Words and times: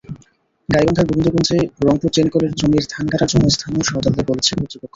গাইবান্ধার 0.69 1.07
গোবিন্দগঞ্জে 1.09 1.57
রংপুর 1.81 2.09
চিনিকলের 2.15 2.51
জমির 2.59 2.85
ধান 2.91 3.05
কাটার 3.11 3.31
জন্য 3.33 3.45
স্থানীয় 3.49 3.85
সাঁওতালদের 3.87 4.25
বলেছে 4.29 4.51
কর্তৃপক্ষ। 4.51 4.83